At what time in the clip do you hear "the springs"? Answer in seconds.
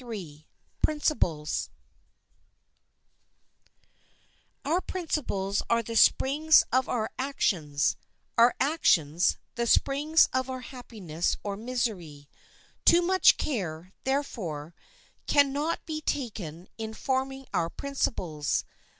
5.83-6.63, 9.53-10.27